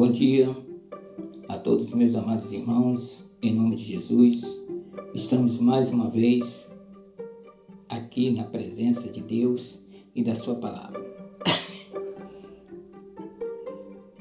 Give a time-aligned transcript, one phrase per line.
[0.00, 0.56] Bom dia
[1.46, 4.64] a todos os meus amados irmãos, em nome de Jesus.
[5.14, 6.74] Estamos mais uma vez
[7.86, 9.84] aqui na presença de Deus
[10.14, 11.04] e da Sua palavra.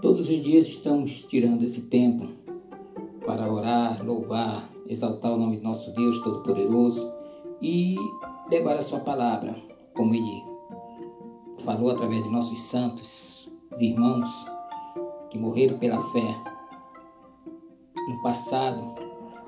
[0.01, 2.27] Todos os dias estamos tirando esse tempo
[3.25, 7.09] para orar, louvar, exaltar o nome de nosso Deus Todo-Poderoso
[7.61, 7.95] e
[8.51, 9.55] levar a Sua palavra,
[9.95, 10.43] como Ele
[11.63, 14.58] falou através de nossos santos, os irmãos
[15.29, 16.35] que morreram pela fé
[18.07, 18.95] no passado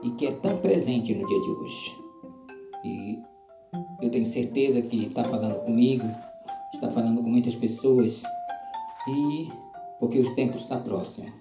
[0.04, 2.02] e que é tão presente no dia de hoje.
[2.84, 3.24] E
[4.02, 6.08] eu tenho certeza que está falando comigo,
[6.74, 8.24] está falando com muitas pessoas,
[9.08, 9.50] e
[10.00, 11.32] porque os tempos estão próximos.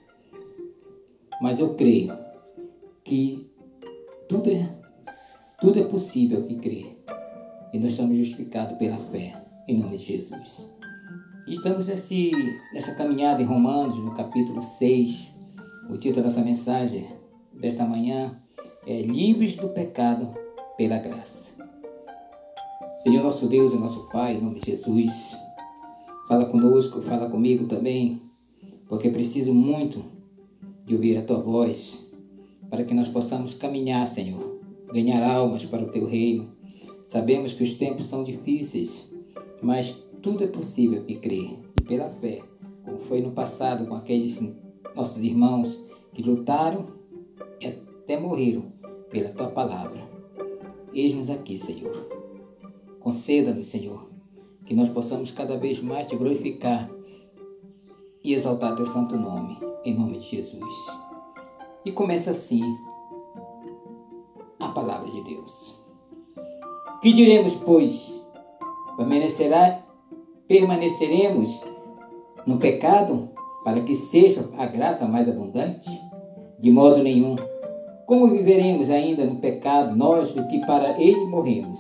[1.41, 2.17] Mas eu creio
[3.05, 3.51] que
[4.29, 4.69] tudo é,
[5.61, 6.97] tudo é possível que crer.
[7.73, 9.35] E nós somos justificados pela fé,
[9.67, 10.80] em nome de Jesus.
[11.51, 12.31] Estamos nesse,
[12.73, 15.33] nessa caminhada em Romanos, no capítulo 6.
[15.91, 17.05] O título dessa mensagem
[17.53, 18.41] dessa manhã
[18.87, 20.33] é Livres do Pecado
[20.77, 21.69] pela Graça.
[23.01, 25.37] Senhor nosso Deus e nosso Pai, em nome de Jesus,
[26.29, 28.23] fala conosco, fala comigo também,
[28.89, 30.05] porque preciso muito
[30.87, 32.13] de ouvir a Tua voz,
[32.71, 34.61] para que nós possamos caminhar, Senhor,
[34.93, 36.53] ganhar almas para o Teu reino.
[37.09, 39.13] Sabemos que os tempos são difíceis,
[39.61, 42.43] mas tudo é possível que crê e pela fé,
[42.85, 44.55] como foi no passado com aqueles
[44.95, 46.87] nossos irmãos que lutaram
[47.61, 48.73] e até morreram
[49.11, 50.01] pela tua palavra.
[50.93, 51.95] Eis-nos aqui, Senhor.
[53.01, 54.11] Conceda-nos, Senhor,
[54.67, 56.91] que nós possamos cada vez mais te glorificar
[58.23, 60.75] e exaltar teu santo nome, em nome de Jesus.
[61.85, 62.63] E começa assim
[64.59, 65.81] a palavra de Deus.
[67.01, 68.23] Que diremos, pois?
[68.97, 69.90] Permanecerá
[70.51, 71.63] permaneceremos
[72.45, 73.29] no pecado
[73.65, 75.89] para que seja a graça mais abundante?
[76.59, 77.37] De modo nenhum.
[78.05, 81.79] Como viveremos ainda no pecado, nós do que para ele morremos?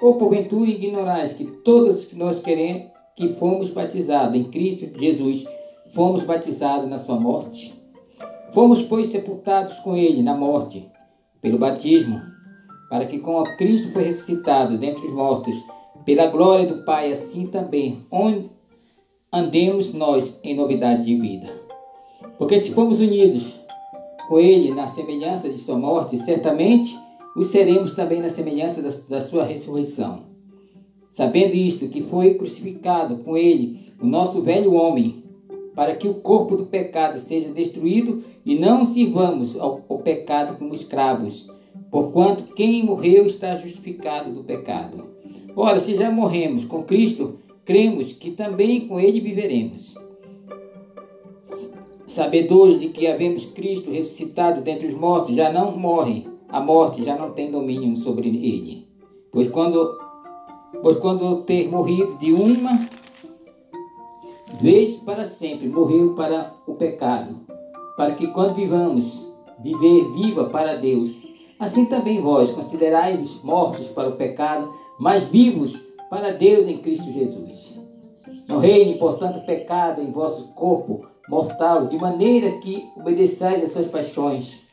[0.00, 5.44] Ou porventura ignorais que todos nós queremos que fomos batizados em Cristo Jesus,
[5.92, 7.74] fomos batizados na sua morte?
[8.54, 10.90] Fomos, pois, sepultados com ele na morte,
[11.42, 12.18] pelo batismo,
[12.88, 15.58] para que com Cristo foi ressuscitado dentre os mortos,
[16.08, 17.98] pela glória do Pai, assim também
[19.30, 21.52] andemos nós em novidade de vida.
[22.38, 23.60] Porque se formos unidos
[24.26, 26.96] com Ele na semelhança de Sua morte, certamente
[27.36, 30.20] o seremos também na semelhança da, da Sua ressurreição.
[31.10, 35.22] Sabendo isto, que foi crucificado com Ele o nosso velho homem,
[35.74, 40.72] para que o corpo do pecado seja destruído e não sirvamos ao, ao pecado como
[40.72, 41.50] escravos,
[41.90, 45.17] porquanto quem morreu está justificado do pecado.
[45.54, 49.94] Ora, se já morremos com Cristo, cremos que também com Ele viveremos.
[52.06, 57.16] Sabedores de que havemos Cristo ressuscitado dentre os mortos, já não morre, a morte já
[57.16, 58.88] não tem domínio sobre ele.
[59.30, 59.98] Pois quando,
[60.80, 62.80] pois quando ter morrido de uma
[64.60, 67.36] vez para sempre, morreu para o pecado,
[67.96, 71.28] para que quando vivamos, viver viva para Deus.
[71.58, 77.80] Assim também vós considerai-vos mortos para o pecado, mas vivos para Deus em Cristo Jesus.
[78.48, 84.68] Não reine, portanto, pecado em vosso corpo mortal, de maneira que obedeçais às suas paixões.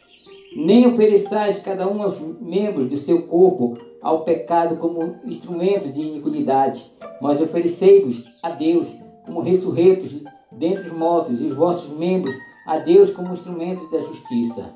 [0.56, 6.91] Nem ofereçais cada um aos membros do seu corpo ao pecado como instrumentos de iniquidade,
[7.22, 8.88] mas oferecei-vos a Deus
[9.25, 12.34] como ressurretos dentre os mortos, e os vossos membros
[12.66, 14.74] a Deus como instrumentos da justiça.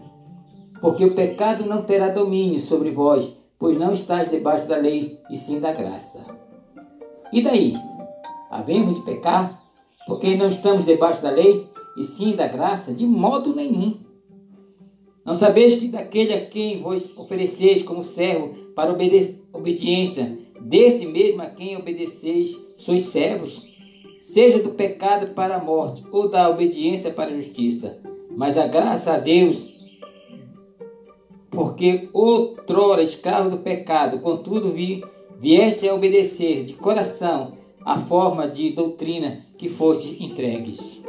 [0.81, 5.37] Porque o pecado não terá domínio sobre vós, pois não estás debaixo da lei, e
[5.37, 6.25] sim da graça.
[7.31, 7.75] E daí?
[8.49, 9.61] Havemos de pecar?
[10.07, 12.93] Porque não estamos debaixo da lei, e sim da graça?
[12.93, 13.99] De modo nenhum.
[15.25, 18.93] Não sabeis que daquele a quem vos ofereceis como servo para
[19.53, 23.67] obediência, desse mesmo a quem obedeceis, sois servos?
[24.21, 28.01] Seja do pecado para a morte, ou da obediência para a justiça.
[28.31, 29.78] Mas a graça a Deus
[31.51, 35.03] porque outrora escravo do pecado, contudo vi,
[35.39, 37.53] vieste a obedecer de coração
[37.83, 41.07] a forma de doutrina que foste entregues.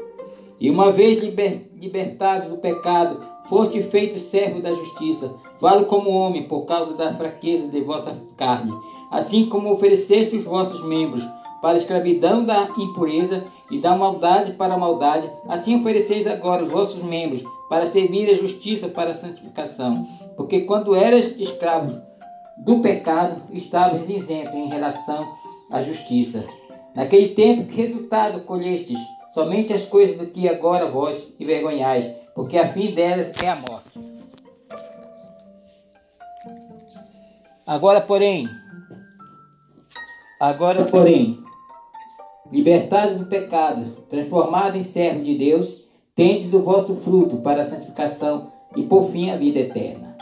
[0.58, 6.44] E uma vez liber, libertados do pecado, foste feito servo da justiça, vale como homem
[6.44, 8.72] por causa da fraqueza de vossa carne,
[9.10, 11.24] assim como ofereceste os vossos membros
[11.60, 16.70] para a escravidão da impureza e da maldade para a maldade, assim ofereceis agora os
[16.70, 20.06] vossos membros para servir a justiça para a santificação.
[20.36, 22.02] Porque quando eras escravo
[22.58, 25.34] do pecado, estavas isento em relação
[25.70, 26.44] à justiça.
[26.94, 28.98] Naquele tempo, que resultado colhestes?
[29.32, 33.98] somente as coisas do que agora vós envergonhais, porque a fim delas é a morte.
[37.66, 38.48] Agora, porém,
[40.40, 41.42] agora, porém,
[42.50, 45.88] libertados do pecado, transformados em servos de Deus,
[46.20, 50.14] tendes o vosso fruto para a santificação e por fim a vida eterna.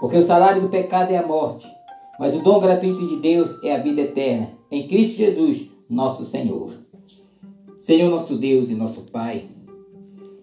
[0.00, 1.64] Porque o salário do pecado é a morte,
[2.18, 6.72] mas o dom gratuito de Deus é a vida eterna, em Cristo Jesus, nosso Senhor.
[7.76, 9.44] Senhor nosso Deus e nosso Pai,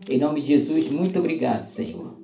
[0.09, 2.15] em nome de Jesus, muito obrigado, Senhor,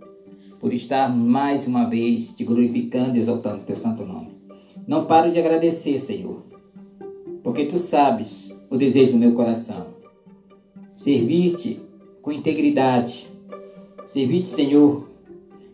[0.57, 4.31] por estar mais uma vez te glorificando e exaltando o teu santo nome.
[4.87, 6.41] Não paro de agradecer, Senhor,
[7.43, 9.87] porque tu sabes o desejo do meu coração.
[10.93, 11.90] Servir-te
[12.21, 13.29] com integridade,
[14.05, 15.07] servir-te, Senhor,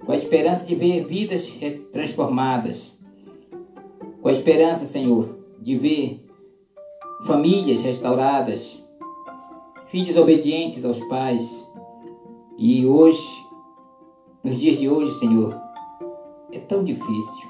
[0.06, 1.52] com a esperança de ver vidas
[1.92, 3.00] transformadas,
[4.22, 6.26] com a esperança, Senhor, de ver
[7.26, 8.84] famílias restauradas,
[9.88, 11.74] filhos obedientes aos pais.
[12.58, 13.28] E hoje,
[14.44, 15.56] nos dias de hoje, Senhor,
[16.54, 17.50] é tão difícil.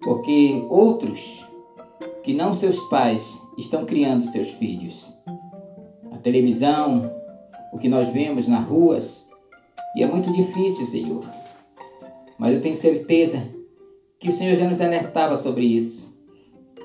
[0.00, 1.46] Porque outros
[2.22, 5.16] que não seus pais estão criando seus filhos.
[6.12, 7.17] A televisão,
[7.72, 9.28] o que nós vemos nas ruas,
[9.94, 11.24] e é muito difícil, Senhor.
[12.38, 13.42] Mas eu tenho certeza
[14.20, 16.16] que o Senhor já nos alertava sobre isso.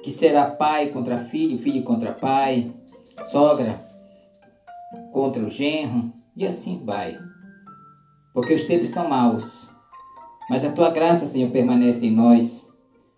[0.04, 2.72] Que será pai contra filho, filho contra pai,
[3.32, 3.80] sogra
[5.12, 7.18] contra o genro, e assim vai.
[8.34, 9.72] Porque os tempos são maus.
[10.50, 12.74] Mas a tua graça, Senhor, permanece em nós.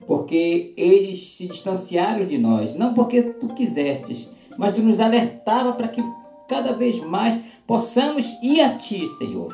[0.05, 5.87] Porque eles se distanciaram de nós, não porque tu quisestes, mas tu nos alertava para
[5.87, 6.03] que
[6.47, 9.53] cada vez mais possamos ir a ti, Senhor.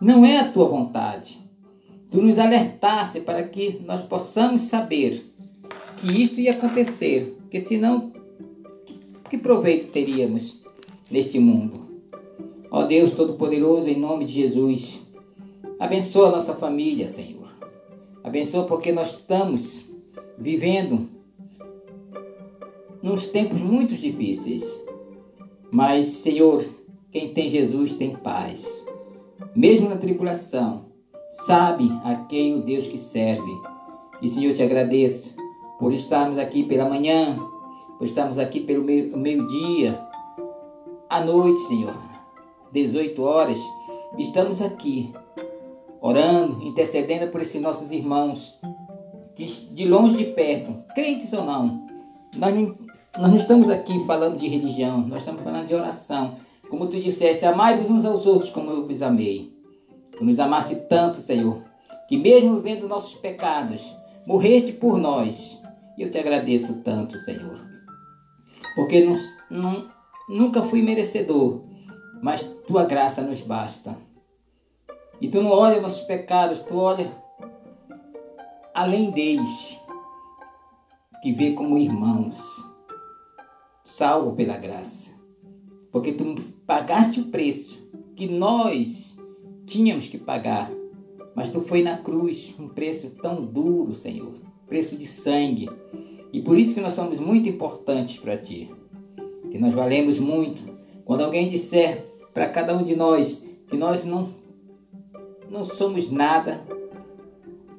[0.00, 1.38] Não é a tua vontade.
[2.10, 5.24] Tu nos alertaste para que nós possamos saber
[5.98, 8.12] que isso ia acontecer, porque senão
[9.28, 10.62] que proveito teríamos
[11.10, 11.88] neste mundo?
[12.70, 15.12] Ó Deus Todo-Poderoso, em nome de Jesus,
[15.78, 17.48] abençoa a nossa família, Senhor.
[18.24, 19.90] Abençoa porque nós estamos
[20.36, 21.08] vivendo
[23.02, 24.86] nos tempos muito difíceis.
[25.70, 26.64] Mas, Senhor,
[27.10, 28.86] quem tem Jesus tem paz.
[29.54, 30.86] Mesmo na tribulação,
[31.28, 33.50] sabe a quem o Deus que serve.
[34.22, 35.36] E, Senhor, te agradeço
[35.78, 37.38] por estarmos aqui pela manhã,
[37.98, 39.98] por estarmos aqui pelo meio-dia,
[41.08, 42.10] à noite, Senhor
[42.72, 43.58] 18 horas,
[44.16, 45.12] estamos aqui
[46.00, 48.58] orando, intercedendo por esses nossos irmãos,
[49.34, 51.86] que de longe de perto, crentes ou não,
[52.36, 52.74] nós não,
[53.18, 56.36] nós não estamos aqui falando de religião, nós estamos falando de oração.
[56.70, 59.52] Como tu disseste, amai-vos uns aos outros como eu vos amei.
[60.16, 61.64] Tu nos amaste tanto, Senhor,
[62.08, 63.94] que mesmo vendo nossos pecados,
[64.24, 65.60] morreste por nós.
[65.98, 67.58] E eu te agradeço tanto, Senhor.
[68.76, 69.18] Porque não,
[69.50, 69.90] não,
[70.28, 71.60] nunca fui merecedor,
[72.22, 73.96] mas tua graça nos basta.
[75.20, 77.06] E tu não olha nossos pecados, tu olha
[78.72, 79.80] além deles,
[81.20, 82.40] que vê como irmãos,
[83.82, 85.20] salvo pela graça.
[85.90, 86.36] Porque tu
[86.70, 89.18] pagaste o preço que nós
[89.66, 90.70] tínhamos que pagar.
[91.34, 94.34] Mas tu foi na cruz, um preço tão duro, Senhor,
[94.68, 95.68] preço de sangue.
[96.32, 98.70] E por isso que nós somos muito importantes para ti.
[99.50, 100.62] Que nós valemos muito.
[101.04, 104.28] Quando alguém disser para cada um de nós que nós não,
[105.50, 106.64] não somos nada,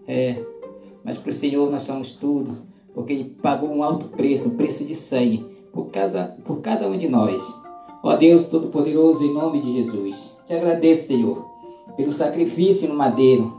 [0.05, 0.35] é,
[1.01, 2.57] mas para o Senhor nós somos tudo,
[2.93, 5.89] porque Ele pagou um alto preço, um preço de sangue, por,
[6.43, 7.60] por cada um de nós.
[8.03, 11.45] Ó Deus Todo-Poderoso, em nome de Jesus, te agradeço, Senhor,
[11.95, 13.53] pelo sacrifício no madeiro,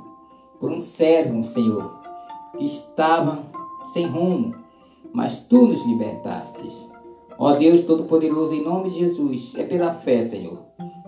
[0.59, 2.03] por um servo, Senhor,
[2.59, 3.39] que estava
[3.93, 4.57] sem rumo,
[5.13, 6.69] mas tu nos libertaste.
[7.39, 10.59] Ó Deus Todo-Poderoso, em nome de Jesus, é pela fé, Senhor,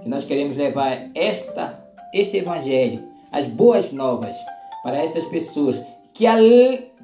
[0.00, 4.36] que nós queremos levar esta, este Evangelho, as boas novas,
[4.84, 6.24] para essas pessoas que,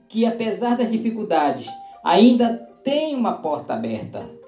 [0.09, 1.67] que apesar das dificuldades,
[2.05, 4.40] ainda tem uma porta aberta.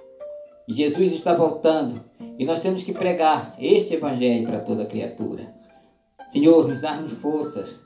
[0.72, 2.00] Jesus está voltando
[2.38, 5.54] e nós temos que pregar este Evangelho para toda criatura.
[6.26, 7.82] Senhor, nos dá-nos forças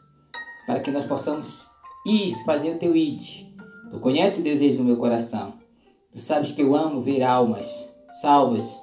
[0.66, 1.68] para que nós possamos
[2.06, 3.46] ir fazer o teu id.
[3.90, 5.54] Tu conheces o desejo do meu coração.
[6.12, 8.82] Tu sabes que eu amo ver almas salvas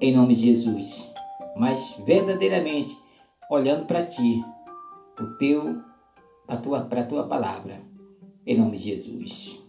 [0.00, 1.14] em nome de Jesus
[1.54, 2.98] mas verdadeiramente
[3.50, 4.44] olhando para ti,
[5.20, 5.82] o teu,
[6.48, 7.80] a tua, para a tua palavra,
[8.46, 9.63] em nome de Jesus.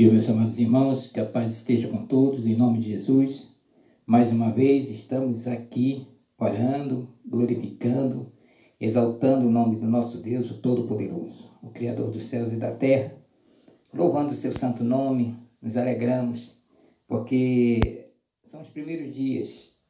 [0.00, 3.54] Dia, meus amados irmãos, que a paz esteja com todos, em nome de Jesus.
[4.06, 6.06] Mais uma vez estamos aqui
[6.38, 8.32] orando, glorificando,
[8.80, 13.14] exaltando o nome do nosso Deus, o Todo-Poderoso, o Criador dos céus e da terra,
[13.92, 16.64] louvando o seu santo nome, nos alegramos,
[17.06, 18.08] porque
[18.42, 19.80] são os primeiros dias,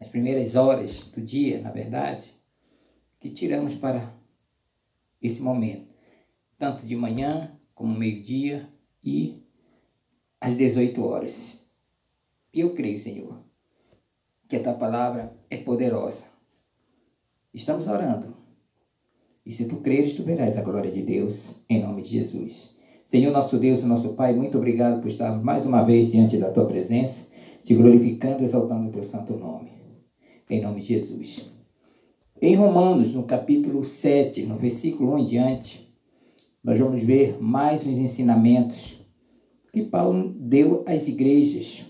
[0.00, 2.36] as primeiras horas do dia, na verdade,
[3.20, 4.14] que tiramos para
[5.20, 5.88] esse momento,
[6.58, 8.66] tanto de manhã como meio-dia
[9.04, 9.41] e
[10.42, 11.70] às 18 horas.
[12.52, 13.40] E eu creio, Senhor,
[14.48, 16.26] que a tua palavra é poderosa.
[17.54, 18.34] Estamos orando.
[19.46, 22.76] E se tu creres, tu verás a glória de Deus, em nome de Jesus.
[23.06, 26.66] Senhor, nosso Deus, nosso Pai, muito obrigado por estarmos mais uma vez diante da tua
[26.66, 27.30] presença,
[27.64, 29.70] te glorificando, exaltando o teu santo nome.
[30.50, 31.48] Em nome de Jesus.
[32.40, 35.88] Em Romanos, no capítulo 7, no versículo 1 em diante,
[36.64, 39.01] nós vamos ver mais uns ensinamentos
[39.72, 41.86] que Paulo deu às igrejas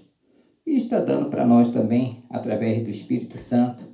[0.65, 3.85] e está dando para nós também, através do Espírito Santo,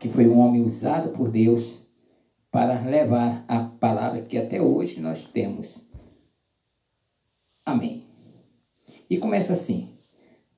[0.00, 1.86] que foi um homem usado por Deus
[2.50, 5.90] para levar a palavra que até hoje nós temos.
[7.64, 8.02] Amém.
[9.08, 9.88] E começa assim: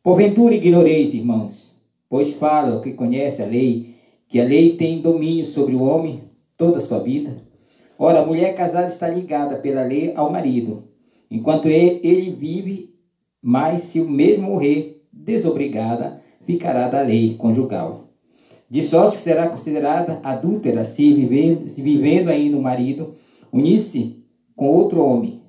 [0.02, 3.94] Porventura ignoreis, irmãos, pois fala o que conhece a lei,
[4.26, 6.22] que a lei tem domínio sobre o homem
[6.56, 7.36] toda a sua vida.
[7.98, 10.93] Ora, a mulher casada está ligada pela lei ao marido,
[11.34, 12.94] enquanto ele vive
[13.46, 18.04] mas se o mesmo morrer, desobrigada, ficará da lei conjugal.
[18.70, 23.12] De sorte que será considerada adúltera se vivendo, se vivendo ainda o marido,
[23.52, 24.24] unir-se
[24.56, 25.42] com outro homem.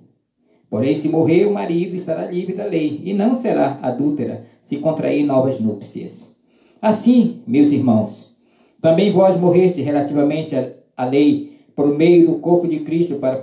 [0.69, 5.25] Porém, se morrer o marido, estará livre da lei, e não será adúltera se contrair
[5.25, 6.41] novas núpcias.
[6.81, 8.35] Assim, meus irmãos,
[8.81, 10.53] também vós morreste relativamente
[10.97, 13.41] à lei, por meio do corpo de Cristo, para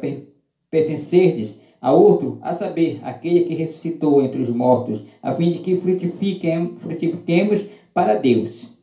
[0.71, 5.77] pertencerdes a outro, a saber, aquele que ressuscitou entre os mortos, a fim de que
[5.79, 8.79] frutifiquem, frutifiquemos para Deus.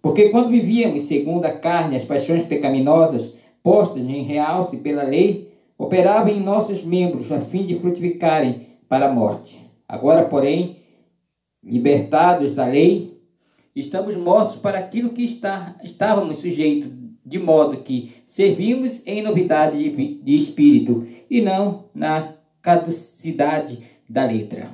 [0.00, 6.32] Porque quando vivíamos segundo a carne as paixões pecaminosas, postas em realce pela lei, operavam
[6.32, 9.60] em nossos membros a fim de frutificarem para a morte.
[9.88, 10.76] Agora, porém,
[11.62, 13.20] libertados da lei,
[13.74, 16.90] estamos mortos para aquilo que está, estávamos sujeitos,
[17.24, 24.68] de modo que servimos em novidade de, de espírito e não na caducidade da letra.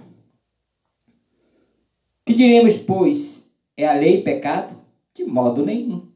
[2.26, 4.74] Que diremos, pois, é a lei pecado?
[5.14, 6.08] De modo nenhum.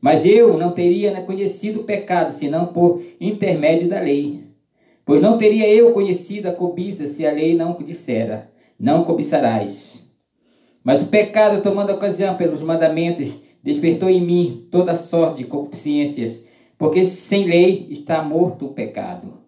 [0.00, 4.40] Mas eu não teria conhecido o pecado, senão por intermédio da lei.
[5.04, 10.16] Pois não teria eu conhecido a cobiça se a lei não dissera, não cobiçarás.
[10.82, 17.06] Mas o pecado, tomando ocasião pelos mandamentos, despertou em mim toda sorte de concupiscências, porque
[17.06, 19.45] sem lei está morto o pecado.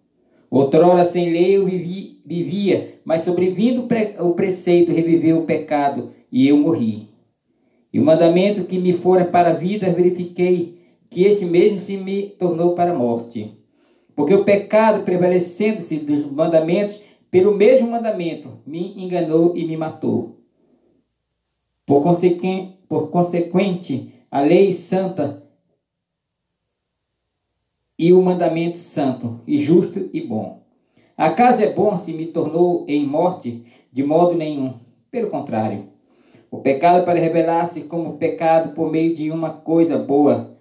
[0.50, 3.86] Outrora sem lei eu vivi, vivia, mas sobrevindo
[4.20, 7.08] o preceito reviveu o pecado e eu morri.
[7.92, 10.78] E o mandamento que me fora para a vida verifiquei
[11.10, 13.52] que esse mesmo se me tornou para a morte.
[14.16, 20.38] Porque o pecado, prevalecendo-se dos mandamentos, pelo mesmo mandamento, me enganou e me matou.
[21.86, 25.42] Por consequente, por consequente a lei santa
[27.98, 30.62] e o mandamento santo, e justo e bom.
[31.16, 33.64] Acaso é bom se me tornou em morte?
[33.92, 34.72] De modo nenhum.
[35.10, 35.84] Pelo contrário.
[36.50, 40.56] O pecado, para revelar-se como pecado por meio de uma coisa boa,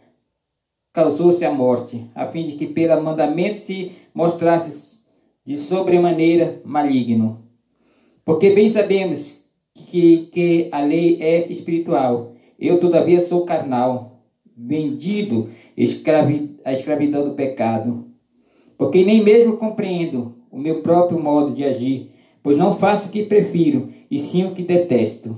[0.92, 5.06] causou-se a morte, a fim de que pelo mandamento se mostrasse
[5.46, 7.38] de sobremaneira maligno.
[8.26, 12.34] Porque bem sabemos que, que a lei é espiritual.
[12.60, 14.24] Eu, todavia, sou carnal,
[14.58, 15.50] vendido
[15.84, 18.06] escravi, a escravidão do pecado.
[18.78, 23.26] Porque nem mesmo compreendo o meu próprio modo de agir, pois não faço o que
[23.26, 25.38] prefiro, e sim o que detesto.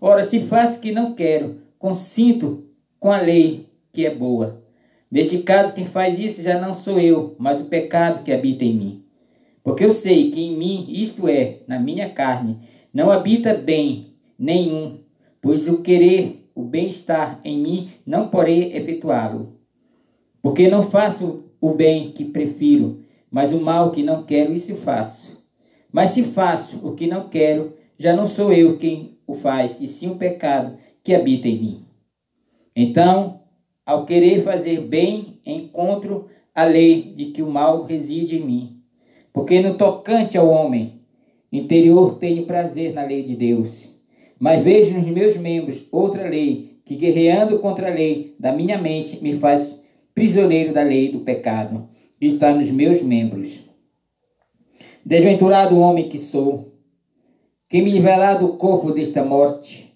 [0.00, 2.64] Ora, se faço o que não quero, consinto
[2.98, 4.62] com a lei que é boa.
[5.10, 8.74] Neste caso, quem faz isso já não sou eu, mas o pecado que habita em
[8.74, 9.04] mim.
[9.62, 12.60] Porque eu sei que em mim, isto é, na minha carne,
[12.94, 14.98] não habita bem nenhum,
[15.42, 19.58] pois o querer o bem-estar em mim, não porei efetuá-lo.
[20.42, 25.48] Porque não faço o bem que prefiro, mas o mal que não quero, isso faço.
[25.92, 29.88] Mas se faço o que não quero, já não sou eu quem o faz, e
[29.88, 31.84] sim o pecado que habita em mim.
[32.76, 33.40] Então,
[33.84, 38.82] ao querer fazer bem, encontro a lei de que o mal reside em mim.
[39.32, 41.00] Porque no tocante ao homem
[41.50, 43.89] interior tenho prazer na lei de Deus
[44.40, 49.22] mas vejo nos meus membros outra lei, que guerreando contra a lei da minha mente
[49.22, 51.86] me faz prisioneiro da lei do pecado,
[52.18, 53.68] que está nos meus membros.
[55.04, 56.72] Desventurado homem que sou,
[57.68, 59.92] que me livrará do corpo desta morte?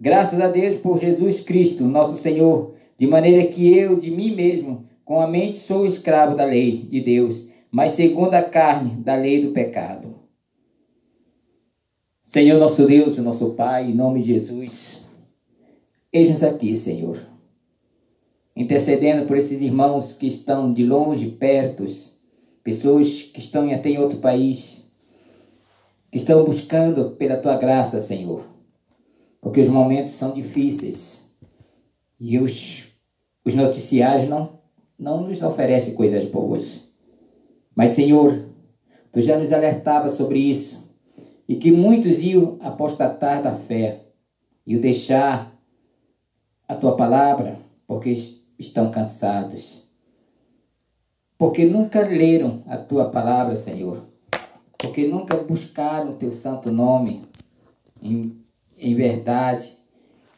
[0.00, 4.86] Graças a Deus por Jesus Cristo, nosso Senhor, de maneira que eu, de mim mesmo,
[5.04, 9.42] com a mente sou escravo da lei de Deus, mas segundo a carne, da lei
[9.42, 10.05] do pecado.
[12.26, 15.12] Senhor nosso Deus, nosso Pai, em nome de Jesus,
[16.12, 17.16] eis-nos aqui, Senhor,
[18.56, 21.86] intercedendo por esses irmãos que estão de longe, perto,
[22.64, 24.90] pessoas que estão até em outro país,
[26.10, 28.42] que estão buscando pela tua graça, Senhor,
[29.40, 31.36] porque os momentos são difíceis
[32.18, 32.88] e os,
[33.44, 34.58] os noticiários não,
[34.98, 36.90] não nos oferecem coisas boas.
[37.72, 38.36] Mas, Senhor,
[39.12, 40.85] tu já nos alertava sobre isso
[41.48, 44.02] e que muitos iam apostatar da fé
[44.66, 45.52] e o deixar
[46.66, 48.10] a tua palavra porque
[48.58, 49.90] estão cansados.
[51.38, 54.02] Porque nunca leram a tua palavra, Senhor.
[54.78, 57.22] Porque nunca buscaram o teu santo nome
[58.02, 58.44] em,
[58.78, 59.76] em verdade,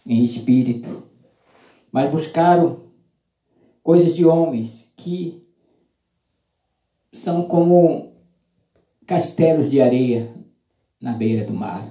[0.04, 1.04] em espírito.
[1.90, 2.80] Mas buscaram
[3.82, 5.42] coisas de homens que
[7.12, 8.12] são como
[9.06, 10.37] castelos de areia
[11.00, 11.90] na beira do mar.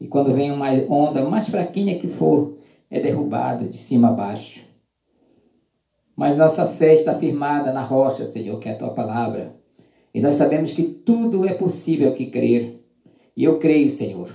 [0.00, 2.58] E quando vem uma onda, mais fraquinha que for,
[2.90, 4.64] é derrubado de cima a baixo.
[6.16, 9.54] Mas nossa fé está firmada na rocha, Senhor, que é a tua palavra.
[10.12, 12.80] E nós sabemos que tudo é possível que crer.
[13.36, 14.32] E eu creio, Senhor,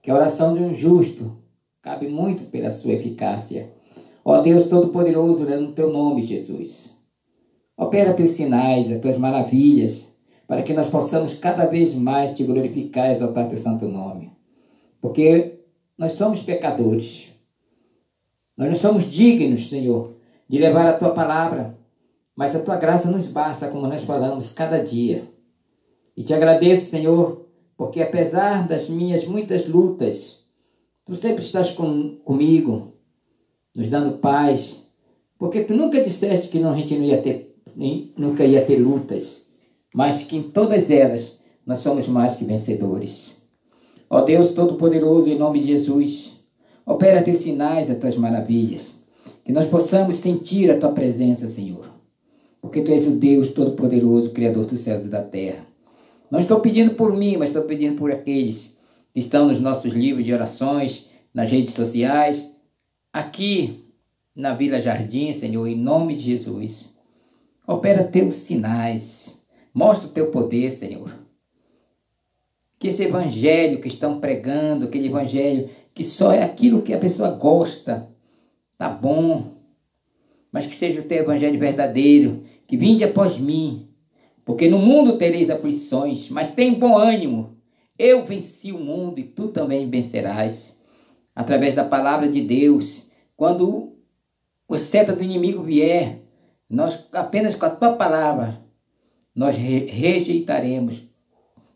[0.00, 1.36] que a oração de um justo
[1.82, 3.70] cabe muito pela sua eficácia.
[4.24, 7.02] Ó Deus Todo-Poderoso, no teu nome, Jesus.
[7.76, 10.11] Opera teus sinais, as tuas maravilhas,
[10.46, 14.32] para que nós possamos cada vez mais te glorificar e exaltar teu santo nome.
[15.00, 15.60] Porque
[15.96, 17.32] nós somos pecadores.
[18.56, 20.14] Nós não somos dignos, Senhor,
[20.48, 21.76] de levar a tua palavra,
[22.36, 25.24] mas a tua graça nos basta, como nós falamos, cada dia.
[26.16, 27.46] E te agradeço, Senhor,
[27.76, 30.46] porque apesar das minhas muitas lutas,
[31.04, 32.92] tu sempre estás com, comigo,
[33.74, 34.88] nos dando paz,
[35.38, 37.56] porque tu nunca disseste que não, a gente não ia ter,
[38.16, 39.51] nunca ia ter lutas,
[39.94, 43.42] mas que em todas elas nós somos mais que vencedores.
[44.08, 46.40] Ó Deus Todo-Poderoso, em nome de Jesus,
[46.84, 49.02] opera teus sinais, as tuas maravilhas
[49.44, 51.84] que nós possamos sentir a tua presença, Senhor.
[52.60, 55.64] Porque tu és o Deus Todo-Poderoso, Criador dos céus e da terra.
[56.30, 58.78] Não estou pedindo por mim, mas estou pedindo por aqueles
[59.12, 62.56] que estão nos nossos livros de orações, nas redes sociais,
[63.12, 63.84] aqui
[64.34, 66.94] na Vila Jardim, Senhor, em nome de Jesus.
[67.66, 69.41] Opera teus sinais,
[69.72, 71.10] mostra o teu poder, Senhor.
[72.78, 77.30] Que esse evangelho que estão pregando, aquele evangelho que só é aquilo que a pessoa
[77.30, 78.08] gosta,
[78.76, 79.52] tá bom,
[80.50, 83.88] mas que seja o teu evangelho verdadeiro, que vinde após mim,
[84.44, 87.56] porque no mundo tereis aflições, mas tem bom ânimo.
[87.98, 90.82] Eu venci o mundo e tu também vencerás.
[91.34, 93.96] Através da palavra de Deus, quando
[94.68, 96.18] o seta do inimigo vier,
[96.68, 98.58] nós apenas com a tua palavra,
[99.34, 101.08] nós rejeitaremos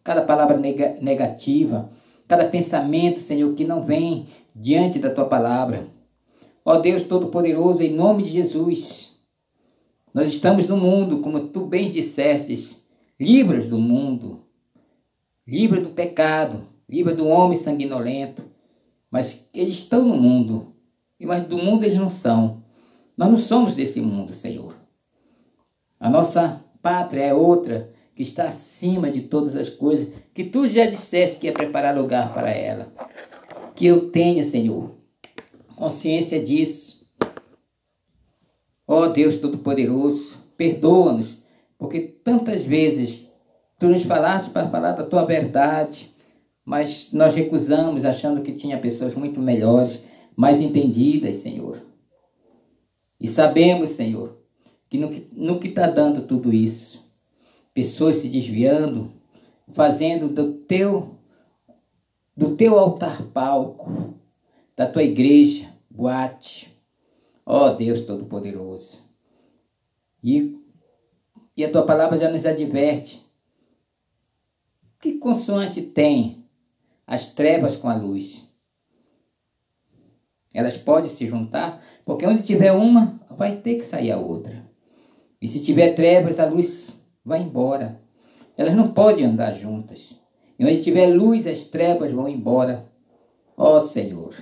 [0.04, 0.56] cada palavra
[1.00, 1.90] negativa,
[2.28, 5.84] cada pensamento, Senhor, que não vem diante da tua palavra.
[6.64, 9.20] Ó Deus Todo-Poderoso, em nome de Jesus,
[10.12, 12.88] nós estamos no mundo, como tu bem dissestes,
[13.18, 14.40] livres do mundo,
[15.46, 18.42] livres do pecado, livres do homem sanguinolento,
[19.10, 20.74] mas eles estão no mundo,
[21.20, 22.62] mas do mundo eles não são.
[23.16, 24.74] Nós não somos desse mundo, Senhor.
[25.98, 30.86] A nossa pátria é outra, que está acima de todas as coisas, que tu já
[30.86, 32.92] disseste que ia preparar lugar para ela.
[33.74, 34.92] Que eu tenha, Senhor,
[35.74, 37.10] consciência disso.
[38.86, 41.42] Ó oh, Deus Todo-Poderoso, perdoa-nos,
[41.76, 43.34] porque tantas vezes
[43.80, 46.14] tu nos falaste para falar da tua verdade,
[46.64, 50.04] mas nós recusamos achando que tinha pessoas muito melhores,
[50.36, 51.78] mais entendidas, Senhor.
[53.20, 54.45] E sabemos, Senhor,
[54.96, 57.12] no, no que está dando tudo isso,
[57.74, 59.10] pessoas se desviando,
[59.72, 61.16] fazendo do teu
[62.36, 64.14] do teu altar palco,
[64.76, 66.76] da tua igreja, boate.
[67.46, 69.06] Ó oh, Deus Todo-Poderoso.
[70.22, 70.60] E,
[71.56, 73.24] e a tua palavra já nos adverte.
[75.00, 76.44] Que consoante tem
[77.06, 78.56] as trevas com a luz?
[80.52, 84.65] Elas podem se juntar, porque onde tiver uma, vai ter que sair a outra.
[85.40, 88.00] E se tiver trevas, a luz vai embora.
[88.56, 90.16] Elas não podem andar juntas.
[90.58, 92.90] E onde tiver luz, as trevas vão embora.
[93.56, 94.34] Ó oh, Senhor.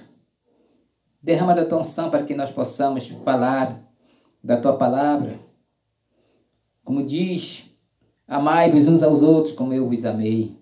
[1.22, 3.80] Derrama da tua unção para que nós possamos falar
[4.42, 5.38] da tua palavra.
[6.84, 7.70] Como diz,
[8.28, 10.56] amai-vos uns aos outros como eu vos amei.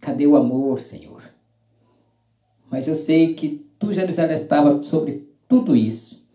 [0.00, 1.22] Cadê o amor, Senhor?
[2.70, 6.28] Mas eu sei que tu já nos alertava sobre tudo isso.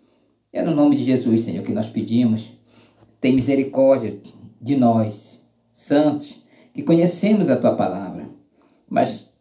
[0.52, 2.63] É no nome de Jesus, Senhor, que nós pedimos.
[3.24, 4.20] Tem misericórdia
[4.62, 8.28] de nós, santos, que conhecemos a tua palavra,
[8.86, 9.32] mas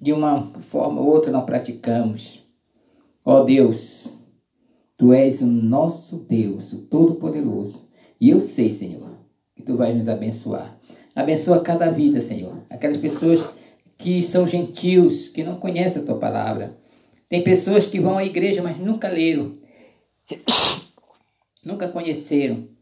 [0.00, 2.46] de uma forma ou outra não praticamos.
[3.22, 4.26] Ó oh Deus,
[4.96, 7.90] tu és o nosso Deus, o Todo-Poderoso.
[8.18, 9.10] E eu sei, Senhor,
[9.54, 10.80] que tu vais nos abençoar.
[11.14, 12.56] Abençoa cada vida, Senhor.
[12.70, 13.50] Aquelas pessoas
[13.98, 16.74] que são gentios, que não conhecem a tua palavra.
[17.28, 19.58] Tem pessoas que vão à igreja, mas nunca leram,
[21.66, 22.77] nunca conheceram,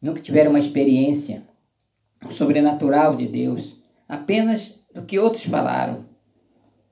[0.00, 1.42] nunca tiveram uma experiência
[2.32, 6.06] sobrenatural de Deus, apenas do que outros falaram.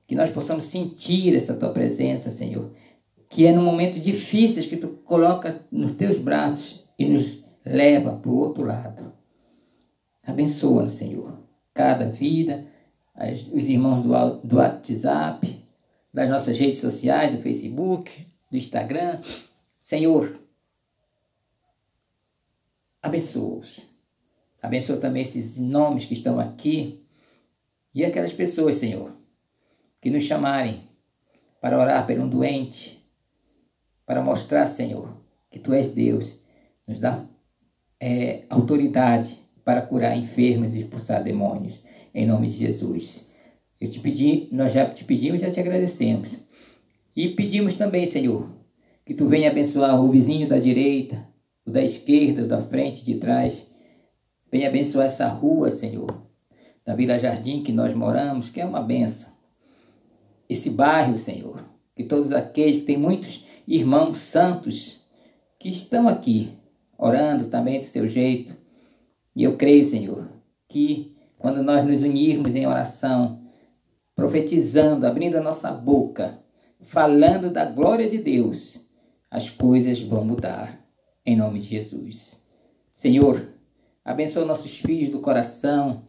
[0.07, 2.71] Que nós possamos sentir essa tua presença, Senhor.
[3.29, 8.31] Que é no momento difíceis que tu coloca nos teus braços e nos leva para
[8.31, 9.11] o outro lado.
[10.25, 11.37] Abençoa, Senhor,
[11.73, 12.65] cada vida,
[13.15, 15.65] as, os irmãos do, do WhatsApp,
[16.13, 18.11] das nossas redes sociais, do Facebook,
[18.49, 19.19] do Instagram.
[19.79, 20.29] Senhor,
[23.07, 23.97] abençoa-os.
[24.61, 27.03] Abençoa também esses nomes que estão aqui
[27.93, 29.11] e aquelas pessoas, Senhor,
[29.99, 30.79] que nos chamarem
[31.59, 33.01] para orar por um doente,
[34.05, 35.09] para mostrar, Senhor,
[35.49, 36.43] que Tu és Deus.
[36.87, 37.25] Nos dá
[37.99, 43.31] é, autoridade para curar enfermos e expulsar demônios, em nome de Jesus.
[43.79, 46.37] Eu te pedi, nós já te pedimos já te agradecemos.
[47.15, 48.47] E pedimos também, Senhor,
[49.05, 51.26] que tu venha abençoar o vizinho da direita,
[51.67, 53.71] o da esquerda, o da frente, de trás.
[54.49, 56.09] Venha abençoar essa rua, Senhor,
[56.85, 59.33] da Vila Jardim que nós moramos, que é uma benção.
[60.49, 61.59] Esse bairro, Senhor,
[61.93, 65.07] que todos aqueles, que tem muitos irmãos santos
[65.59, 66.49] que estão aqui,
[66.97, 68.55] orando também do seu jeito,
[69.35, 70.25] e eu creio, Senhor,
[70.69, 73.41] que quando nós nos unirmos em oração,
[74.15, 76.39] profetizando, abrindo a nossa boca,
[76.81, 78.87] falando da glória de Deus,
[79.29, 80.86] as coisas vão mudar.
[81.27, 82.47] Em nome de Jesus.
[82.89, 83.45] Senhor,
[84.05, 86.03] abençoa nossos filhos do coração,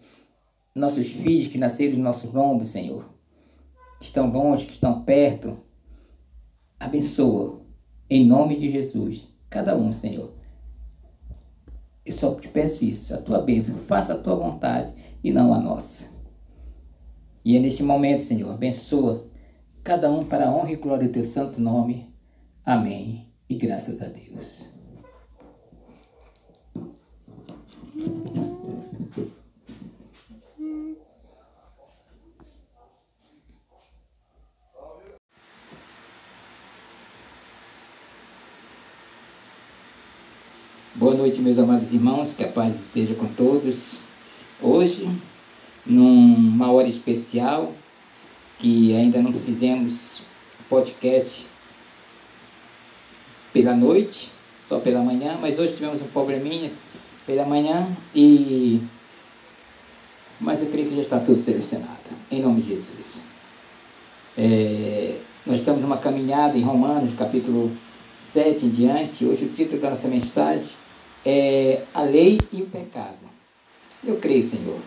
[0.72, 3.04] nossos filhos que nasceram em nossos lombos, Senhor,
[3.98, 5.59] que estão longe, que estão perto.
[6.78, 7.61] Abençoa,
[8.09, 10.31] em nome de Jesus, cada um, Senhor.
[12.07, 13.76] Eu só te peço isso, a tua bênção.
[13.88, 16.16] Faça a tua vontade e não a nossa.
[17.44, 19.28] E é neste momento, Senhor, abençoa
[19.83, 22.07] cada um para a honra e glória do teu santo nome.
[22.64, 23.26] Amém.
[23.48, 24.77] E graças a Deus.
[41.18, 44.02] Noite, meus amados irmãos, que a paz esteja com todos.
[44.62, 45.11] Hoje,
[45.85, 47.74] numa hora especial,
[48.61, 50.26] que ainda não fizemos
[50.68, 51.48] podcast
[53.52, 56.70] pela noite, só pela manhã, mas hoje tivemos um probleminha
[57.26, 57.76] pela manhã
[58.14, 58.81] e
[60.40, 63.26] mas eu creio que já está tudo solucionado, em nome de Jesus.
[64.37, 67.76] É, nós estamos numa caminhada em Romanos, capítulo
[68.16, 69.24] 7 em diante.
[69.24, 70.87] Hoje o título da nossa mensagem
[71.30, 73.28] é a lei e o pecado.
[74.02, 74.80] Eu creio, Senhor,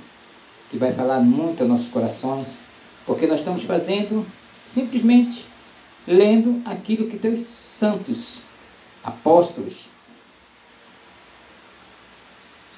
[0.72, 2.64] que vai falar muito aos nossos corações,
[3.06, 4.26] porque nós estamos fazendo
[4.68, 5.46] simplesmente
[6.08, 8.46] lendo aquilo que teus santos
[9.04, 9.92] apóstolos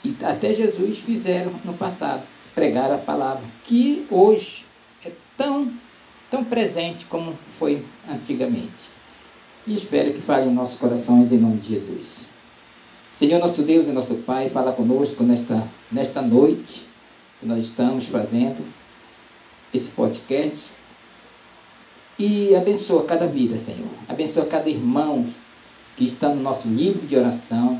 [0.04, 2.24] e até Jesus fizeram no passado,
[2.54, 4.66] pregar a palavra, que hoje
[5.06, 5.72] é tão,
[6.30, 8.92] tão presente como foi antigamente.
[9.66, 12.33] E espero que fale em nossos corações em nome de Jesus.
[13.14, 16.88] Senhor nosso Deus e nosso Pai, fala conosco nesta, nesta noite
[17.40, 18.66] que nós estamos fazendo
[19.72, 20.78] esse podcast.
[22.18, 23.90] E abençoa cada vida, Senhor.
[24.10, 25.28] Abençoa cada irmão
[25.96, 27.80] que está no nosso livro de oração,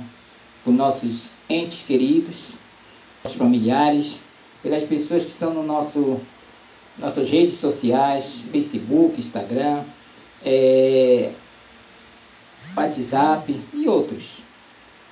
[0.64, 2.60] por nossos entes queridos,
[3.24, 4.22] nossos familiares,
[4.62, 6.20] pelas pessoas que estão no nosso
[6.96, 9.84] nossas redes sociais, Facebook, Instagram,
[10.46, 11.32] é,
[12.78, 14.44] WhatsApp e outros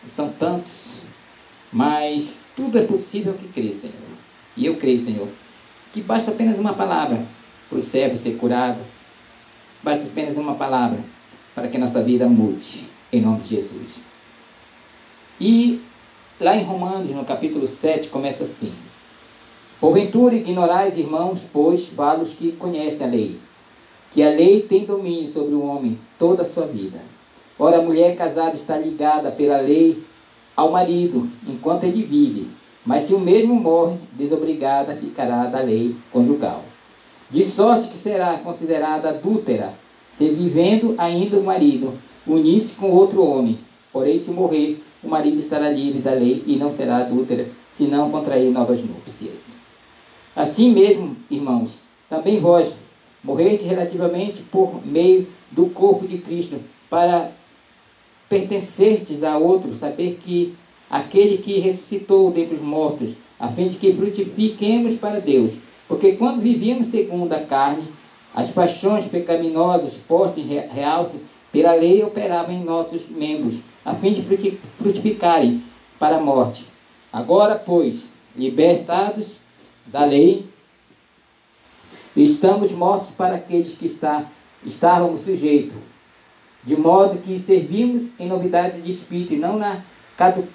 [0.07, 1.03] são tantos,
[1.71, 3.95] mas tudo é possível que crê, Senhor.
[4.55, 5.27] E eu creio, Senhor,
[5.93, 7.25] que basta apenas uma palavra
[7.69, 8.81] para o servo ser curado,
[9.81, 10.99] basta apenas uma palavra
[11.55, 14.05] para que a nossa vida mude, em nome de Jesus.
[15.39, 15.81] E
[16.39, 18.73] lá em Romanos, no capítulo 7, começa assim:
[19.79, 23.39] Porventura ignorais, irmãos, pois os que conhecem a lei,
[24.11, 27.01] que a lei tem domínio sobre o homem toda a sua vida.
[27.63, 30.03] Ora, a mulher casada está ligada pela lei
[30.55, 32.47] ao marido enquanto ele vive.
[32.83, 36.63] Mas se o mesmo morre, desobrigada ficará da lei conjugal.
[37.29, 39.75] De sorte que será considerada adúltera,
[40.11, 41.93] se vivendo ainda o marido,
[42.25, 43.59] unir-se com outro homem.
[43.93, 48.09] Porém, se morrer, o marido estará livre da lei e não será adúltera, se não
[48.09, 49.59] contrair novas núpcias.
[50.35, 52.77] Assim mesmo, irmãos, também vós
[53.23, 57.31] morreste relativamente por meio do corpo de Cristo, para
[58.31, 60.55] pertencertes a outro, saber que
[60.89, 65.63] aquele que ressuscitou dentre os mortos, a fim de que frutifiquemos para Deus.
[65.85, 67.83] Porque quando vivíamos segundo a carne,
[68.33, 74.21] as paixões pecaminosas postas em realce pela lei operavam em nossos membros, a fim de
[74.77, 75.61] frutificarem
[75.99, 76.67] para a morte.
[77.11, 79.41] Agora, pois, libertados
[79.85, 80.45] da lei,
[82.15, 84.25] estamos mortos para aqueles que está,
[84.65, 85.90] estávamos sujeitos,
[86.63, 89.83] de modo que servimos em novidade de espírito e não na
[90.15, 90.47] cadu,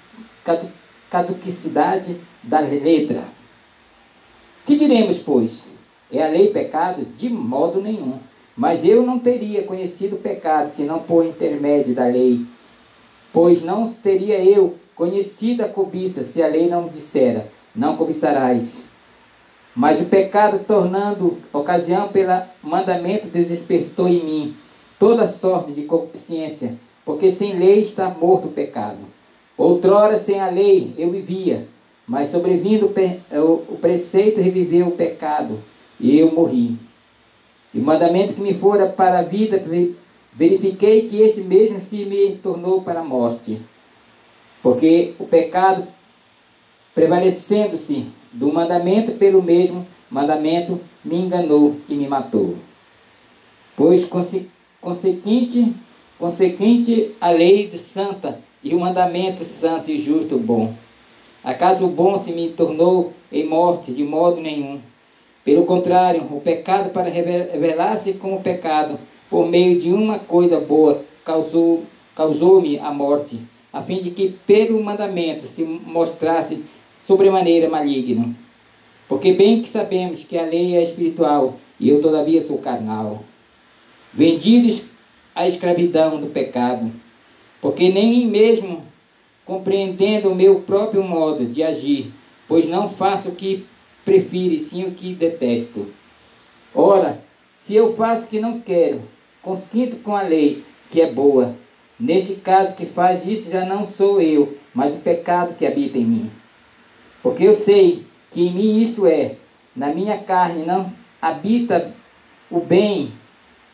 [0.43, 0.71] cadu,
[1.09, 3.23] caduquicidade da letra.
[4.65, 5.73] Que diremos, pois?
[6.11, 7.05] É a lei pecado?
[7.17, 8.19] De modo nenhum.
[8.55, 12.45] Mas eu não teria conhecido o pecado, senão por intermédio da lei.
[13.33, 18.89] Pois não teria eu conhecido a cobiça, se a lei não dissera, não cobiçarás.
[19.75, 24.57] Mas o pecado, tornando ocasião pelo mandamento, despertou em mim
[24.99, 28.99] toda sorte de concupiscência, porque sem lei está morto o pecado.
[29.57, 31.67] Outrora, sem a lei, eu vivia,
[32.05, 32.93] mas sobrevindo
[33.31, 35.61] o preceito, reviveu o pecado,
[35.99, 36.77] e eu morri.
[37.73, 39.63] E o mandamento que me fora para a vida,
[40.33, 43.61] verifiquei que esse mesmo se me tornou para a morte.
[44.61, 45.87] Porque o pecado,
[46.93, 52.55] prevalecendo-se do mandamento pelo mesmo mandamento, me enganou e me matou.
[53.75, 54.05] Pois
[54.87, 55.75] consequente,
[56.17, 60.73] consequente a lei de santa e o mandamento santo e justo bom.
[61.43, 64.79] Acaso o bom se me tornou em morte de modo nenhum?
[65.43, 68.97] Pelo contrário, o pecado para revelar-se como pecado,
[69.29, 71.83] por meio de uma coisa boa, causou
[72.15, 76.63] causou-me a morte, a fim de que pelo mandamento se mostrasse
[77.05, 78.33] sobremaneira maligno.
[79.07, 83.21] Porque bem que sabemos que a lei é espiritual, e eu todavia sou carnal.
[84.13, 84.87] Vendidos
[85.35, 86.91] à escravidão do pecado,
[87.61, 88.85] porque nem mesmo
[89.45, 92.11] compreendendo o meu próprio modo de agir,
[92.47, 93.65] pois não faço o que
[94.03, 95.91] prefiro, sim o que detesto.
[96.73, 97.21] Ora,
[97.55, 99.01] se eu faço o que não quero,
[99.41, 101.55] consinto com a lei, que é boa.
[101.99, 106.05] Neste caso, que faz isso já não sou eu, mas o pecado que habita em
[106.05, 106.31] mim.
[107.23, 109.35] Porque eu sei que em mim isto é,
[109.75, 110.85] na minha carne não
[111.21, 111.93] habita
[112.49, 113.11] o bem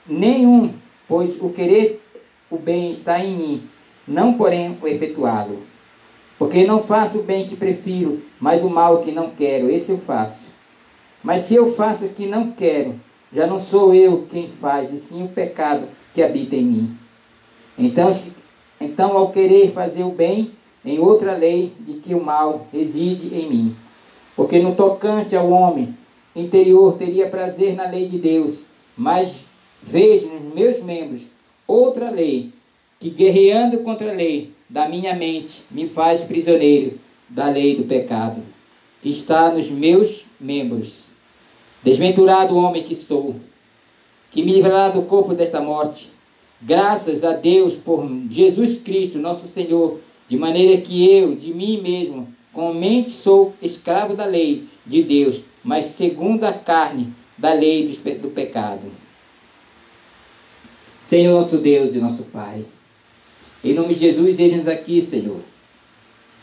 [0.07, 0.73] nenhum,
[1.07, 2.01] pois o querer
[2.49, 3.69] o bem está em mim,
[4.07, 5.61] não porém o efetuá-lo.
[6.37, 9.97] Porque não faço o bem que prefiro, mas o mal que não quero, esse eu
[9.97, 10.53] faço.
[11.23, 12.99] Mas se eu faço o que não quero,
[13.31, 16.97] já não sou eu quem faz, e sim o pecado que habita em mim.
[17.77, 18.15] Então,
[18.79, 20.51] então ao querer fazer o bem,
[20.85, 23.75] em outra lei de que o mal reside em mim.
[24.35, 25.97] Porque no tocante ao homem
[26.35, 28.65] interior teria prazer na lei de Deus,
[28.97, 29.47] mas
[29.85, 31.23] vejo nos meus membros
[31.67, 32.51] outra lei,
[32.99, 38.41] que guerreando contra a lei da minha mente me faz prisioneiro da lei do pecado,
[39.01, 41.07] que está nos meus membros.
[41.83, 43.35] Desventurado homem que sou,
[44.31, 46.11] que me livrará do corpo desta morte.
[46.61, 52.27] Graças a Deus por Jesus Cristo, nosso Senhor, de maneira que eu, de mim mesmo,
[52.53, 57.87] com mente sou escravo da lei de Deus, mas segundo a carne, da lei
[58.21, 59.02] do pecado.
[61.03, 62.65] Senhor nosso Deus e nosso Pai,
[63.63, 65.39] em nome de Jesus, eis-nos aqui, Senhor,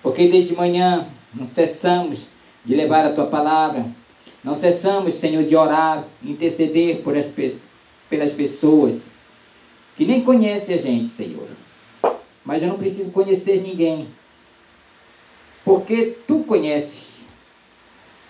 [0.03, 2.29] porque desde manhã não cessamos
[2.65, 3.85] de levar a Tua palavra,
[4.45, 7.27] não cessamos, Senhor, de orar, interceder por as,
[8.09, 9.15] pelas pessoas
[9.97, 11.49] que nem conhecem a gente, Senhor
[12.45, 14.09] mas eu não preciso conhecer ninguém.
[15.65, 17.29] Porque tu conheces.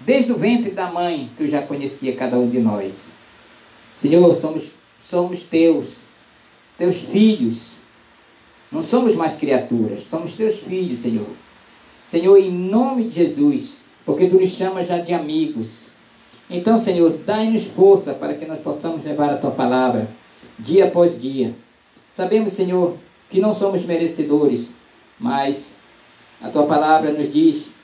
[0.00, 3.14] Desde o ventre da mãe, tu já conhecia cada um de nós.
[3.94, 5.98] Senhor, somos, somos teus,
[6.80, 7.74] teus filhos.
[8.72, 11.26] Não somos mais criaturas, somos teus filhos, Senhor.
[12.02, 15.92] Senhor, em nome de Jesus, porque tu nos chamas já de amigos.
[16.48, 20.08] Então, Senhor, dai-nos força para que nós possamos levar a tua palavra
[20.58, 21.54] dia após dia.
[22.10, 22.96] Sabemos, Senhor,
[23.28, 24.76] que não somos merecedores,
[25.18, 25.82] mas
[26.40, 27.74] a tua palavra nos diz: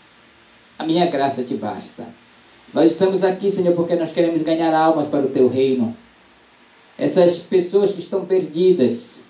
[0.78, 2.06] a minha graça te basta.
[2.72, 5.94] Nós estamos aqui, Senhor, porque nós queremos ganhar almas para o teu reino.
[6.98, 9.24] Essas pessoas que estão perdidas,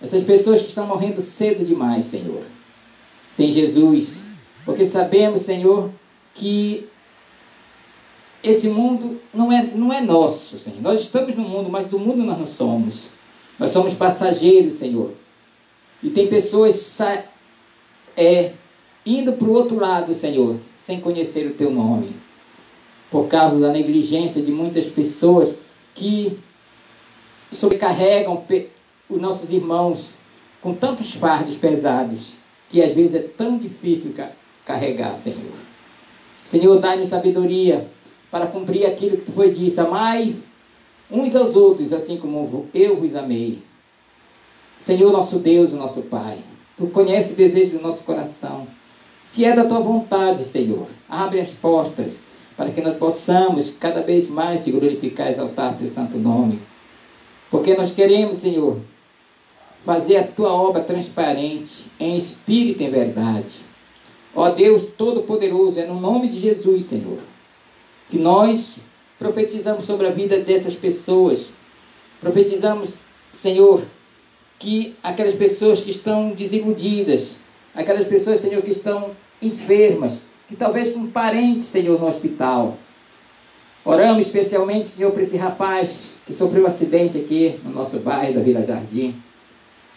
[0.00, 2.42] essas pessoas que estão morrendo cedo demais, Senhor,
[3.30, 4.26] sem Jesus,
[4.64, 5.90] Porque sabemos, Senhor,
[6.34, 6.86] que
[8.42, 10.82] esse mundo não é, não é nosso, Senhor.
[10.82, 13.12] Nós estamos no mundo, mas do mundo nós não somos.
[13.58, 15.12] Nós somos passageiros, Senhor.
[16.02, 16.98] E tem pessoas
[18.16, 18.52] é,
[19.04, 22.14] indo para o outro lado, Senhor, sem conhecer o teu nome.
[23.10, 25.56] Por causa da negligência de muitas pessoas
[25.94, 26.38] que
[27.52, 28.44] sobrecarregam
[29.08, 30.14] os nossos irmãos
[30.60, 32.34] com tantos fardos pesados
[32.68, 34.14] que às vezes é tão difícil
[34.64, 35.52] carregar, Senhor.
[36.44, 37.88] Senhor, dá-nos sabedoria
[38.30, 39.80] para cumprir aquilo que foi disse.
[39.80, 40.36] Amai
[41.10, 43.62] uns aos outros, assim como eu vos amei.
[44.80, 46.38] Senhor, nosso Deus, nosso Pai,
[46.76, 48.66] tu conheces o desejo do nosso coração.
[49.26, 54.30] Se é da tua vontade, Senhor, abre as portas para que nós possamos cada vez
[54.30, 56.60] mais te glorificar e exaltar teu santo nome.
[57.50, 58.78] Porque nós queremos, Senhor,
[59.84, 63.68] fazer a tua obra transparente, em espírito e em verdade.
[64.34, 67.18] Ó Deus Todo-Poderoso, é no nome de Jesus, Senhor,
[68.10, 68.82] que nós
[69.18, 71.52] profetizamos sobre a vida dessas pessoas.
[72.20, 73.82] Profetizamos, Senhor,
[74.58, 77.40] que aquelas pessoas que estão desiludidas,
[77.74, 82.76] aquelas pessoas, Senhor, que estão enfermas, que talvez com parentes, Senhor, no hospital.
[83.84, 88.40] Oramos especialmente, Senhor, para esse rapaz que sofreu um acidente aqui no nosso bairro da
[88.42, 89.16] Vila Jardim.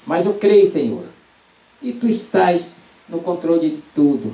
[0.08, 1.04] Mas eu creio, Senhor,
[1.82, 2.76] e tu estás
[3.10, 4.34] no controle de tudo.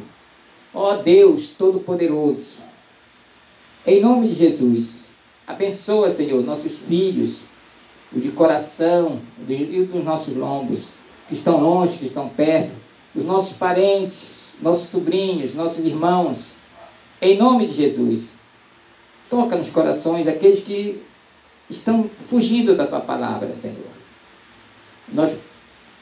[0.71, 2.59] Ó Deus Todo-Poderoso,
[3.83, 5.07] em nome de Jesus,
[5.47, 7.45] abençoa, Senhor, nossos filhos,
[8.15, 10.93] o de coração e dos nossos lombos,
[11.27, 12.75] que estão longe, que estão perto,
[13.15, 16.57] os nossos parentes, nossos sobrinhos, nossos irmãos,
[17.19, 18.37] em nome de Jesus.
[19.31, 21.01] Toca nos corações aqueles que
[21.69, 23.91] estão fugindo da tua palavra, Senhor.
[25.11, 25.41] Nós,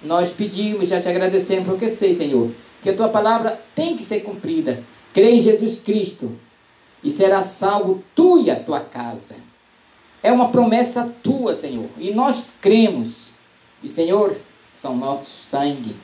[0.01, 2.51] nós pedimos, já te agradecemos, porque sei, Senhor,
[2.81, 4.83] que a tua palavra tem que ser cumprida.
[5.13, 6.37] Crê em Jesus Cristo
[7.03, 9.35] e será salvo tu e a tua casa.
[10.21, 11.89] É uma promessa tua, Senhor.
[11.97, 13.33] E nós cremos.
[13.83, 14.35] E, Senhor,
[14.75, 15.95] são nosso sangue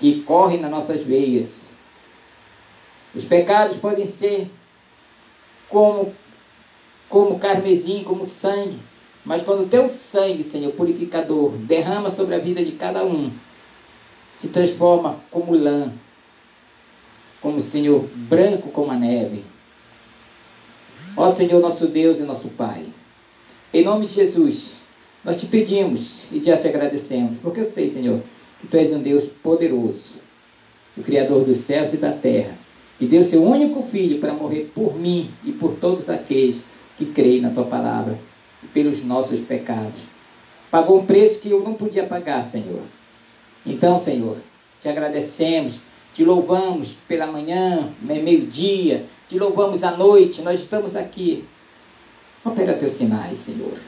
[0.00, 1.76] que corre nas nossas veias.
[3.14, 4.50] Os pecados podem ser
[5.68, 6.14] como,
[7.12, 8.78] como carmesim, como sangue.
[9.22, 13.30] Mas quando o teu sangue, Senhor, purificador, derrama sobre a vida de cada um,
[14.34, 15.92] se transforma como lã,
[17.42, 19.44] como Senhor, branco como a neve.
[21.14, 22.86] Ó Senhor, nosso Deus e nosso Pai.
[23.74, 24.78] Em nome de Jesus,
[25.22, 28.22] nós te pedimos e já te agradecemos, porque eu sei, Senhor,
[28.58, 30.22] que tu és um Deus poderoso,
[30.96, 32.56] o Criador dos céus e da terra,
[32.98, 37.40] que deu seu único filho para morrer por mim e por todos aqueles que creem
[37.40, 38.18] na tua palavra
[38.62, 40.06] e pelos nossos pecados.
[40.70, 42.82] Pagou um preço que eu não podia pagar, Senhor.
[43.64, 44.36] Então, Senhor,
[44.80, 45.80] te agradecemos,
[46.14, 51.44] te louvamos pela manhã, meio-dia, te louvamos à noite, nós estamos aqui
[52.44, 53.78] Opera teus sinais, Senhor.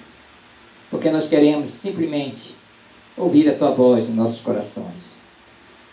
[0.91, 2.55] Porque nós queremos simplesmente
[3.17, 5.23] ouvir a tua voz em nossos corações.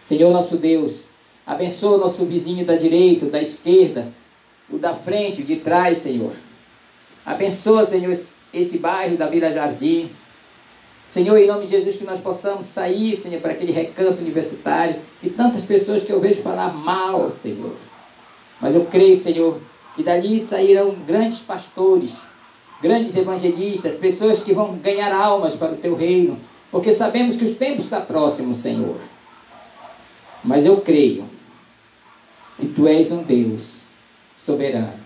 [0.05, 1.05] Senhor nosso Deus,
[1.45, 4.13] abençoa o nosso vizinho da direita, da esquerda,
[4.69, 6.33] o da frente, o de trás, Senhor.
[7.25, 8.17] Abençoa, Senhor,
[8.53, 10.09] esse bairro da Vila Jardim.
[11.09, 15.29] Senhor, em nome de Jesus, que nós possamos sair, Senhor, para aquele recanto universitário, que
[15.29, 17.75] tantas pessoas que eu vejo falar mal, Senhor.
[18.61, 19.59] Mas eu creio, Senhor,
[19.95, 22.13] que dali sairão grandes pastores,
[22.81, 26.39] grandes evangelistas, pessoas que vão ganhar almas para o teu reino,
[26.71, 28.95] porque sabemos que o tempo está próximo, Senhor.
[30.43, 31.25] Mas eu creio
[32.57, 33.87] que tu és um Deus
[34.39, 35.00] soberano.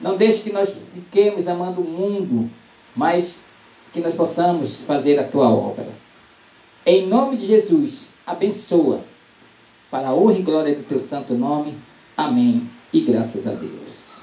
[0.00, 2.50] Não deixe que nós fiquemos amando o mundo,
[2.94, 3.46] mas
[3.92, 5.88] que nós possamos fazer a tua obra.
[6.84, 9.00] Em nome de Jesus, abençoa,
[9.90, 11.74] para a honra e glória do teu santo nome.
[12.16, 12.68] Amém.
[12.92, 14.15] E graças a Deus.